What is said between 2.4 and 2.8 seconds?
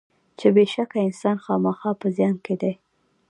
کې دی.